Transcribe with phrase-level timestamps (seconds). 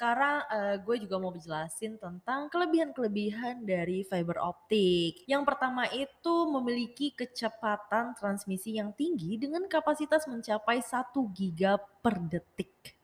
[0.00, 5.28] sekarang, eee, gue juga mau jelasin tentang kelebihan-kelebihan dari fiber optik.
[5.28, 12.96] Yang pertama itu memiliki kecepatan transmisi yang tinggi dengan kapasitas mencapai 1 giga per detik.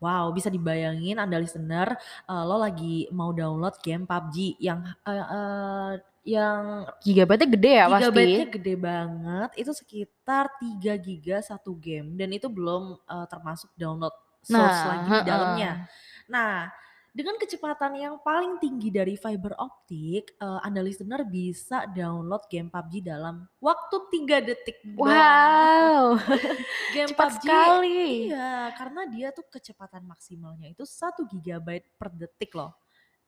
[0.00, 1.92] Wow, bisa dibayangin Anda listener,
[2.24, 5.92] eee, lo lagi mau download game PUBG yang, eee eee,
[6.32, 6.64] yang
[7.04, 8.50] Gigabyte-nya gede ya gigabyte-nya pasti?
[8.50, 14.14] gede banget, itu sekitar 3 giga 1 game dan itu belum, eee, termasuk download
[14.48, 15.76] source Nah, lagi di dalamnya.
[15.76, 15.88] heeh.
[16.32, 16.72] Nah,
[17.12, 22.94] dengan kecepatan yang paling tinggi dari fiber optik, eee, Anda listener bisa download game PUBG
[23.04, 24.78] dalam waktu 3 detik.
[24.84, 26.18] Wow,
[26.88, 27.98] Game cepat PUBG sekali.
[28.00, 32.72] iya, karena dia tuh kecepatan maksimalnya itu 1 gigabyte per detik loh,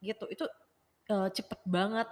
[0.01, 0.25] gitu.
[0.33, 0.45] Itu,
[1.11, 2.09] eee, cepet banget,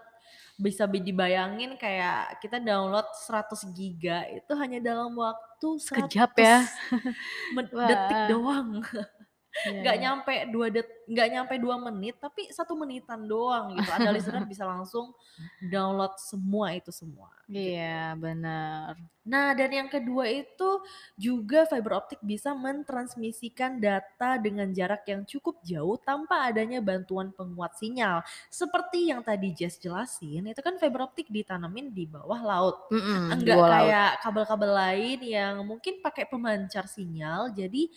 [0.59, 6.67] bisa bi dibayangin kayak kita download 100 giga itu hanya dalam waktu Sekejap ya.
[6.91, 8.71] 100 men detik doang.
[9.69, 10.03] Iya Nggak iya.
[10.03, 13.89] nyampe 2 det nggak nyampe 2 menit, tapi 1 menitan doang gitu.
[13.93, 15.13] Anda listener bisa langsung
[15.61, 17.75] download semua itu semua, gitu.
[17.75, 18.93] Iya, bener.
[19.29, 20.81] Nah, dan yang kedua itu
[21.17, 27.77] juga fiber optik bisa mentransmisikan data dengan jarak yang cukup jauh tanpa adanya bantuan penguat
[27.77, 28.25] sinyal.
[28.49, 32.77] Seperti yang tadi Jess jelasin, itu kan fiber optik ditanemin di bawah laut.
[32.89, 37.89] Mhm, di Enggak kayak kabel-kabel lain yang mungkin pakai pemancar sinyal, jadi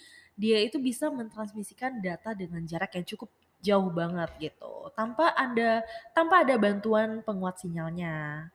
[0.42, 3.30] dia itu bisa mentransmisikan data dengan jarak yang cukup
[3.68, 5.72] jauh banget gitu, tanpa Anda
[6.18, 8.50] tanpa ada bantuan penguat sinyalnya.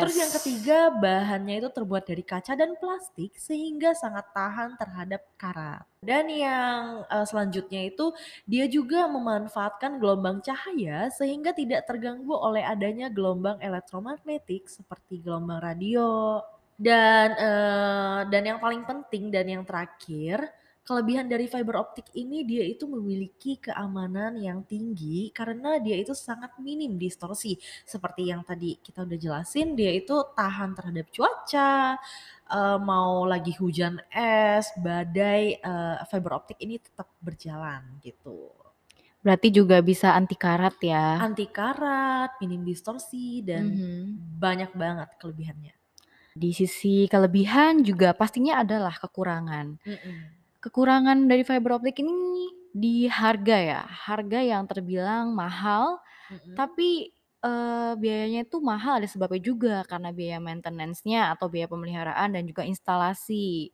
[0.00, 0.34] Terus yang Yes.
[0.36, 5.86] ketiga, bahannya itu terbuat dari kaca dan plastik sehingga sangat tahan terhadap karat.
[6.04, 8.12] Dan yang, eee, selanjutnya itu
[8.44, 16.40] dia juga memanfaatkan gelombang cahaya sehingga tidak terganggu oleh adanya gelombang elektromagnetik seperti gelombang radio.
[16.76, 20.44] Dan, eee, dan yang paling penting dan yang terakhir,
[20.84, 26.52] kelebihan dari fiber optik ini dia itu memiliki keamanan yang tinggi karena dia itu sangat
[26.60, 27.56] minim distorsi.
[27.88, 31.96] Seperti yang tadi kita udah jelasin, dia itu tahan terhadap cuaca,
[32.52, 38.52] eee, mau lagi hujan es, badai, eee, fiber optik ini tetap berjalan gitu.
[39.24, 41.16] Berarti juga bisa anti karat ya?
[41.16, 44.36] Anti karat, minim distorsi, dan Mhm.
[44.36, 45.72] banyak banget kelebihannya.
[46.36, 49.80] Di sisi kelebihan juga pastinya adalah kekurangan.
[49.86, 50.43] Mhm.
[50.64, 56.58] Kekurangan dari fiber optik ini di harga ya, harga yang terbilang mahal, Mhm.
[56.58, 57.10] tapi,
[57.42, 62.62] eee, biayanya itu mahal ada sebabnya juga, karena biaya maintenance-nya atau biaya pemeliharaan dan juga
[62.68, 63.72] instalasi.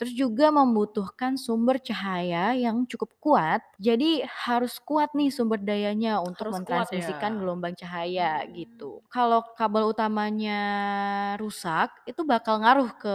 [0.00, 6.46] Terus juga membutuhkan sumber cahaya yang cukup kuat, jadi harus kuat nih sumber dayanya untuk
[6.46, 7.42] Harus kuat mentransmisikan ya?
[7.42, 8.54] gelombang cahaya Mmm.
[8.54, 9.02] gitu.
[9.12, 10.60] Kalau kabel utamanya
[11.38, 13.14] rusak, itu bakal ngaruh ke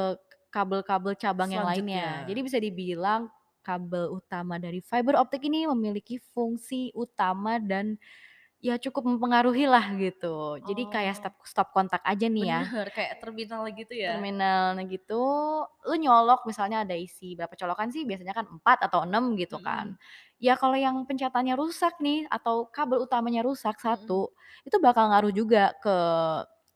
[0.52, 2.24] kabel-kabel cabang yang lainnya.
[2.28, 3.30] Jadi bisa dibilang
[3.66, 7.98] kabel utama dari fiber optik ini memiliki fungsi utama dan
[8.64, 10.60] ya cukup mempengaruhilah gitu.
[10.64, 11.20] Jadi kayak Oh.
[11.20, 12.64] step stop kontak aja nih ya.
[12.72, 14.30] Bener, kayak terminal gitu ya?
[14.34, 15.22] Terminal, gitu,
[15.86, 19.62] lu nyolok misalnya ada isi berapa colokan sih, biasanya kan 4 atau 6 gitu Mhm.
[19.62, 20.00] kan.
[20.42, 23.76] Ya kalau yang pencetannya rusak nih atau kabel utamanya rusak.
[23.78, 24.32] 1,
[24.66, 25.96] itu bakal ngaruh juga ke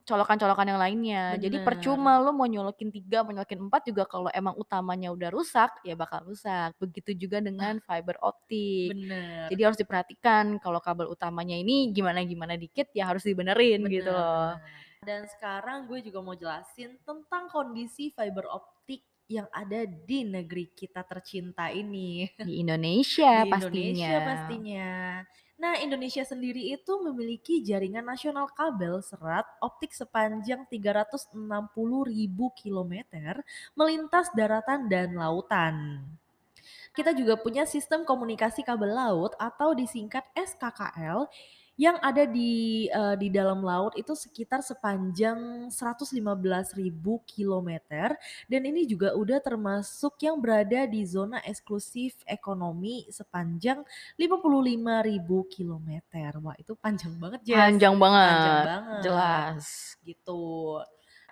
[0.04, 1.24] colokan-colokan yang lainnya.
[1.40, 1.66] Jadi Bener.
[1.66, 5.96] percuma lu mau nyolokin 3, mau nyolokin 4 juga kalau emang utamanya udah rusak, ya
[5.96, 6.76] bakal rusak.
[6.76, 8.92] Begitu juga dengan fiber optik.
[8.92, 9.66] Jadi Bener.
[9.66, 14.48] harus diperhatikan kalau kabel utamanya ini gimana-gimana dikit, ya harus dibenerin gitu Bener loh.
[14.60, 14.82] bener.
[15.04, 21.04] Dan sekarang gue juga mau jelasin tentang kondisi fiber optik yang ada di negeri kita
[21.04, 22.28] tercinta ini.
[22.36, 24.92] Di Indonesia Di Indonesia pastinya.
[25.64, 31.32] Nah, Indonesia sendiri itu memiliki jaringan nasional kabel serat optik sepanjang 360.000
[32.52, 33.40] kilometer
[33.72, 36.04] melintas daratan dan lautan.
[36.92, 41.32] Kita juga punya sistem komunikasi kabel laut atau disingkat SKKL
[41.74, 48.14] yang ada di, eee, di dalam laut itu sekitar sepanjang 115.000 kilometer
[48.46, 53.82] dan ini juga udah termasuk yang berada di zona eksklusif ekonomi sepanjang
[54.14, 56.30] 55.000 kilometer.
[56.38, 59.66] Wah, itu panjang banget, Jess, Panjang panjang banget, banget, jelas.
[60.06, 60.78] gitu.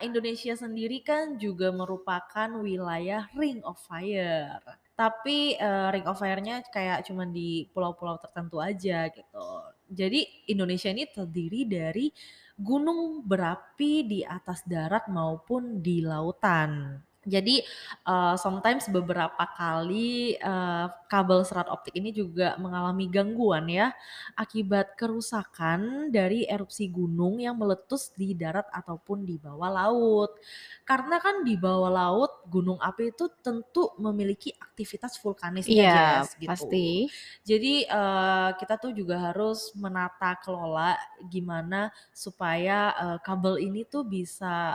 [0.02, 4.58] Indonesia sendiri kan juga merupakan wilayah Ring of Fire.
[4.98, 9.46] Tapi, eee, Ring of Fire-nya kayak cuman di pulau-pulau tertentu aja gitu.
[9.92, 12.08] Jadi Indonesia ini terdiri dari
[12.56, 16.96] gunung berapi di atas darat maupun di lautan.
[17.22, 17.62] Jadi,
[18.02, 23.94] eee, sometimes beberapa kali, eee, kabel serat optik ini juga mengalami gangguan ya,
[24.34, 30.34] akibat kerusakan dari erupsi gunung yang meletus di darat ataupun di bawah laut.
[30.82, 36.42] Karena kan di bawah laut gunung api itu tentu memiliki aktivitas vulkanisnya Iya, Jess, pasti.
[36.42, 37.06] gitu.
[37.46, 40.98] Jadi, eee, kita tuh juga harus menata kelola
[41.30, 44.74] gimana supaya, eee, kabel ini tuh bisa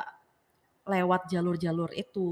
[0.87, 2.29] lewat jalur-jalur itu.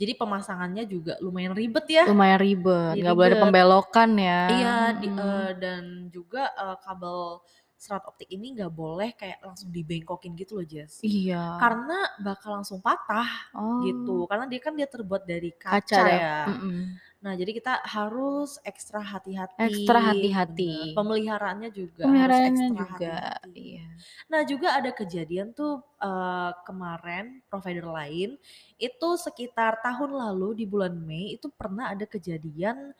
[0.00, 2.06] Jadi pemasangannya juga lumayan ribet ya.
[2.06, 5.60] Lumayan ribet, nggak boleh ada pembelokan ya, Iya, di eee, mhm.
[5.60, 5.82] dan
[6.14, 7.18] juga, eee, kabel
[7.78, 11.04] serat optik ini nggak boleh kayak langsung dibengkokin gitu loh, Jess.
[11.04, 11.36] Iya.
[11.60, 13.28] Karena bakal langsung patah
[13.78, 14.28] gitu, Oh.
[14.30, 16.20] karena dia kan dia terbuat dari Kaca kaca ya?
[16.20, 16.34] ya.
[16.48, 17.00] Mhm.
[17.28, 19.04] Nah, jadi kita harus ekstra
[19.66, 20.72] Ekstra hati-hati bener, hati-hati.
[20.96, 23.52] pemeliharaannya juga harus Pemeliharaannya ekstra juga, hati-hati.
[23.52, 24.00] iya.
[24.32, 28.40] Nah, juga ada kejadian tuh, eee, kemarin provider lain,
[28.80, 32.96] itu sekitar tahun lalu di bulan Mei itu pernah ada kejadian,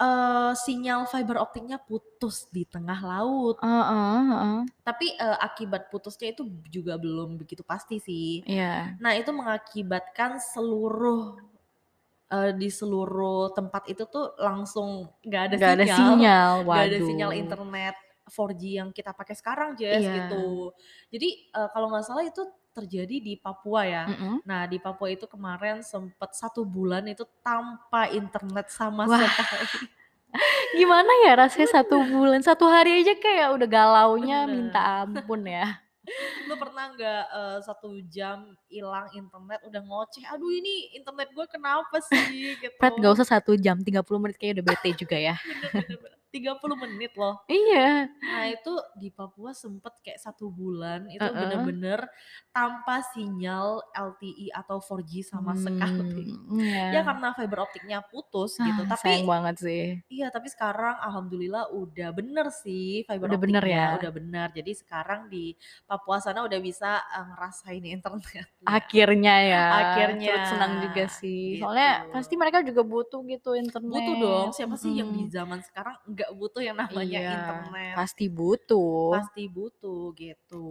[0.00, 3.58] eee, sinyal fiber optiknya putus di tengah laut.
[3.62, 4.64] Heeh heeh.
[4.84, 8.44] Tapi, eee, akibat putusnya itu juga belum begitu pasti sih.
[8.46, 9.00] Iya.
[9.00, 11.40] Nah, itu mengakibatkan seluruh
[12.34, 16.98] eee, di seluruh tempat itu tuh langsung nggak ada Nggak ada sinyal, sinyal, nggak ada
[17.06, 17.94] sinyal internet
[18.26, 20.26] 4G yang kita pakai sekarang Jess, Iya.
[20.26, 20.74] gitu.
[21.14, 22.42] Jadi, eee, kalau nggak salah itu
[22.74, 24.04] terjadi di Papua ya.
[24.10, 24.42] Mhm.
[24.48, 29.68] Nah, di Papua itu kemarin sempet 1 bulan itu tanpa internet sama Wah, sekali.
[30.74, 32.10] gimana ya rasanya 1 Bener.
[32.10, 34.98] bulan, 1 hari aja kayak udah galaunya minta Bener.
[35.06, 35.83] ampun ya.
[36.48, 41.96] Lu pernah nggak, eee, 1 jam ilang internet udah ngoceh, "Aduh ini internet gue kenapa
[42.04, 43.18] sih?" Prat, nggak Gitu.
[43.22, 45.34] usah 1 jam, 30 menit kayaknya udah bete juga ya.
[45.46, 47.38] Bener bener bener, 30 menit loh.
[47.48, 48.08] Iya.
[48.24, 51.34] Nah, itu di Papua sempet kayak 1 bulan itu Heeh.
[51.36, 52.00] bener-bener
[52.56, 56.32] tanpa sinyal LTE atau 4G sama sekali.
[56.48, 56.58] Mmm,
[56.92, 57.04] Ya iya.
[57.06, 60.04] karena fiber optiknya putus gitu, Ah, tapi sayang banget sih.
[60.12, 63.86] iya, tapi sekarang alhamdulillah udah bener sih fiber Udah bener optiknya, ya?
[63.96, 64.48] udah bener.
[64.56, 65.54] Jadi sekarang di
[65.88, 68.44] Papua sana udah bisa, eee, ngerasain internetnya.
[68.66, 71.84] Akhirnya ya, Akhirnya, turut senang juga sih, gitu.
[71.84, 73.54] soalnya pasti mereka juga butuh gitu
[73.84, 77.94] Butuh dong, internet, siapa sih yang di zaman sekarang nggak butuh yang namanya Iya, internet.
[77.98, 79.12] pasti butuh.
[79.20, 80.66] Pasti butuh, gitu.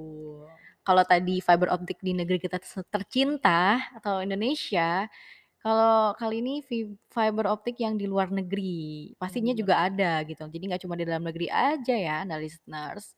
[0.83, 2.57] Kalau tadi fiber optik di negeri kita
[2.91, 5.07] tercinta atau Indonesia,
[5.63, 9.61] kalau kali ini fi fiber optik yang di luar negeri, pastinya Bener.
[9.63, 13.15] juga ada gitu, jadi nggak cuma di dalam negeri aja ya, nah listeners.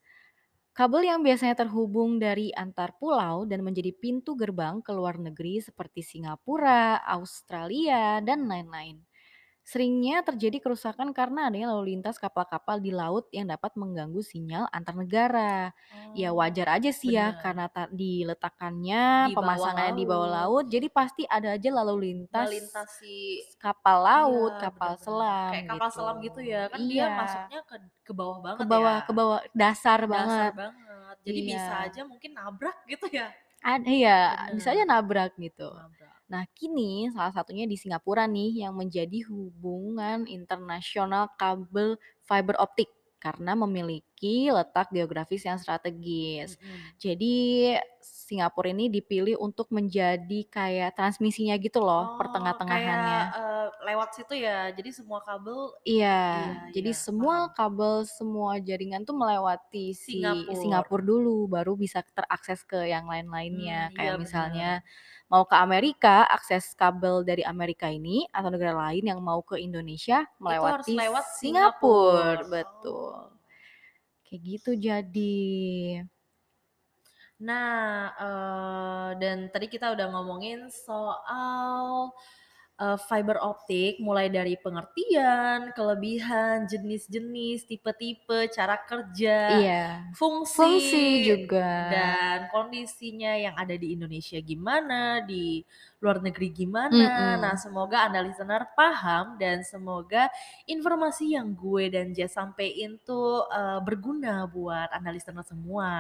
[0.76, 6.04] Kabel yang biasanya terhubung dari antar pulau dan menjadi pintu gerbang ke luar negeri seperti
[6.04, 9.00] Singapura, Australia, dan lain-lain.
[9.66, 14.94] Seringnya terjadi kerusakan karena adanya lalu lintas kapal-kapal di laut yang dapat mengganggu sinyal antar
[14.94, 15.74] negara.
[16.14, 20.46] Ya Oh, wajar aja sih ya karena ta diletakkannya, Di bawah pemasangannya di bawah laut.
[20.46, 23.16] laut, jadi pasti ada aja lalu lintas Melintasi
[23.64, 26.26] kapal laut, iya, bener kapal bener, selam kayak kapal selam gitu.
[26.26, 27.16] gitu ya, kan dia Iya.
[27.20, 27.76] masuknya ke
[28.08, 28.84] ke bawah Ke banget ya.
[28.84, 30.54] bawah ke bawah, dasar Dasar banget.
[30.60, 31.86] banget, jadi bisa Iya.
[31.86, 33.28] aja mungkin nabrak gitu ya.
[33.66, 34.18] Ad iya,
[34.56, 35.70] bisa aja nabrak gitu.
[35.74, 36.18] Nabrak.
[36.32, 41.90] Nah, kini salah satunya di Singapura nih yang menjadi hubungan internasional kabel
[42.30, 42.90] fiber optik
[43.22, 44.15] karena memiliki
[44.54, 46.58] letak geografis yang strategis.
[46.62, 46.96] Mhm.
[47.02, 47.36] Jadi
[48.02, 53.36] Singapura ini dipilih untuk menjadi kayak transmisinya gitu loh, Oh, kayak, pertengah-tengahannya.
[53.40, 57.50] eee, lewat situ ya, jadi semua kabel Iya, iya jadi iya, semua paham.
[57.54, 60.58] kabel, semua jaringan tuh melewati si Singapura.
[60.58, 63.94] Singapura dulu, baru bisa terakses ke yang lain-lainnya.
[63.94, 64.26] iya Kayak bener.
[64.26, 64.82] misalnya
[65.30, 70.26] mau ke Amerika, akses kabel dari Amerika ini atau negara lain yang mau ke Indonesia
[70.42, 73.35] melewati lewat Singapura, Singapura, betul.
[74.36, 75.32] Kayak gitu jadi.
[77.44, 82.16] Nah, eee, dan tadi kita udah ngomongin soal,
[82.80, 89.72] eee, fiber optik mulai dari pengertian, kelebihan, jenis-jenis, tipe-tipe, cara kerja, Iya,
[90.56, 91.66] fungsi fungsi, juga.
[91.86, 95.62] dan kondisinya yang ada di Indonesia gimana, di
[96.02, 97.38] luar negeri gimana.
[97.38, 97.60] Nah, Mhm.
[97.60, 100.32] semoga Anda listener paham dan semoga
[100.66, 105.92] informasi yang gue dan Jess sampein tuh, eee, berguna buat Anda listener semua,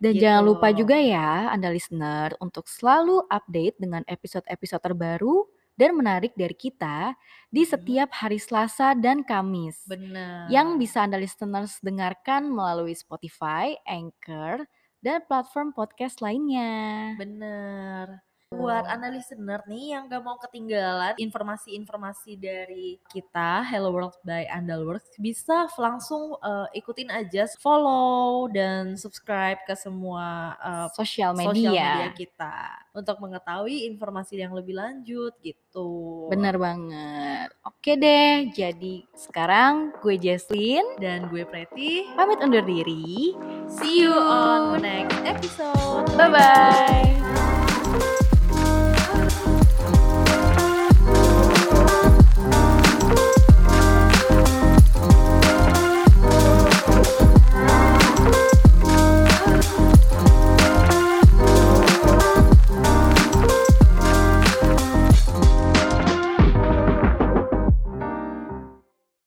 [0.00, 0.52] Dan jangan gitu.
[0.52, 7.14] lupa juga ya Anda listener untuk selalu update dengan episode-episode terbaru dan menarik dari kita
[7.52, 9.84] di setiap hari Selasa dan Kamis,
[10.50, 10.80] yang Bener.
[10.80, 14.64] bisa Anda listeners dengarkan melalui Spotify, Anchor,
[15.04, 17.14] dan platform podcast lainnya.
[17.20, 18.25] Bener.
[18.54, 25.18] Buat Anda listener nih yang gak mau ketinggalan informasi-informasi dari kita Hello World by Andalworks
[25.18, 32.08] bisa langsung, eee, ikutin aja, follow dan subscribe ke semua, eee, Sosial sosial media media.
[32.14, 32.56] kita
[32.94, 36.30] untuk mengetahui informasi yang lebih lanjut gitu.
[36.30, 37.50] Bener banget.
[37.66, 43.34] Oke deh, jadi sekarang gue Jesslyn Dan gue Preti, pamit undur diri.
[43.66, 46.06] see you on next episode.
[46.14, 47.45] Bye-bye.